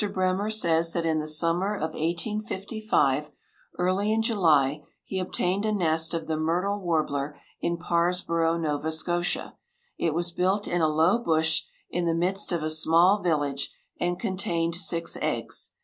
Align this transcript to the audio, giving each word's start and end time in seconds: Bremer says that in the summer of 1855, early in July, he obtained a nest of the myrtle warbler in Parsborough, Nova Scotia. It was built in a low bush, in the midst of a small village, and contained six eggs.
Bremer 0.11 0.49
says 0.49 0.93
that 0.93 1.05
in 1.05 1.19
the 1.19 1.27
summer 1.27 1.75
of 1.75 1.91
1855, 1.93 3.29
early 3.77 4.11
in 4.11 4.23
July, 4.23 4.81
he 5.03 5.19
obtained 5.19 5.63
a 5.63 5.71
nest 5.71 6.15
of 6.15 6.25
the 6.25 6.37
myrtle 6.37 6.79
warbler 6.79 7.39
in 7.59 7.77
Parsborough, 7.77 8.57
Nova 8.57 8.91
Scotia. 8.91 9.57
It 9.99 10.15
was 10.15 10.31
built 10.31 10.67
in 10.67 10.81
a 10.81 10.87
low 10.87 11.19
bush, 11.19 11.65
in 11.91 12.05
the 12.05 12.15
midst 12.15 12.51
of 12.51 12.63
a 12.63 12.71
small 12.71 13.21
village, 13.21 13.71
and 13.99 14.17
contained 14.19 14.73
six 14.73 15.15
eggs. 15.21 15.73